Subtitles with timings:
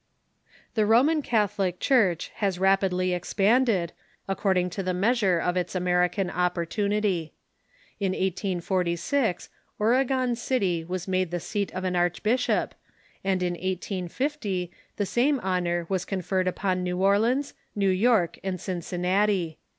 [0.73, 3.93] The Roman Catholic Church has rapidly expanded,
[4.27, 7.33] according to the measure of its American opportunity.
[7.99, 12.73] In 1846 Oregon City was made the seat of an archbishop,
[13.23, 14.01] and in Rapid Growth ^.,^ t Vt ^
[14.71, 19.59] 1850 the same honor was conierred upon JSew Or leans, New York, and Cincinnati.